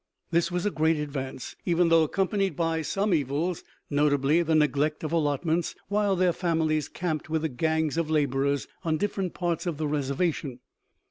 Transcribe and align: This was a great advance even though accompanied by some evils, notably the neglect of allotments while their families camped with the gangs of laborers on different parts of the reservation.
This 0.31 0.49
was 0.51 0.65
a 0.65 0.71
great 0.71 0.97
advance 0.97 1.55
even 1.63 1.89
though 1.89 2.01
accompanied 2.01 2.55
by 2.55 2.81
some 2.81 3.13
evils, 3.13 3.63
notably 3.87 4.41
the 4.41 4.55
neglect 4.55 5.03
of 5.03 5.11
allotments 5.11 5.75
while 5.89 6.15
their 6.15 6.33
families 6.33 6.89
camped 6.89 7.29
with 7.29 7.43
the 7.43 7.49
gangs 7.49 7.97
of 7.97 8.09
laborers 8.09 8.67
on 8.83 8.97
different 8.97 9.35
parts 9.35 9.67
of 9.67 9.77
the 9.77 9.85
reservation. 9.87 10.59